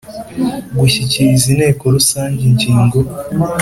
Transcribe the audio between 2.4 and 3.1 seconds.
ingingo